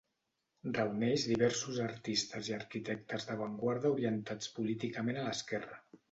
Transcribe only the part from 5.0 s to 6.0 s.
a l'esquerra.